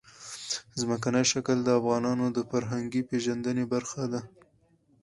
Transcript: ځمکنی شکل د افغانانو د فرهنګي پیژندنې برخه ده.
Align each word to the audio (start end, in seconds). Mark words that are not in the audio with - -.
ځمکنی 0.81 1.23
شکل 1.31 1.57
د 1.63 1.69
افغانانو 1.79 2.25
د 2.31 2.39
فرهنګي 2.49 3.01
پیژندنې 3.09 3.65
برخه 3.73 4.03
ده. 4.11 4.21